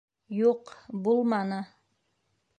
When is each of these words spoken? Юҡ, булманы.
Юҡ, 0.37 0.71
булманы. 1.09 1.61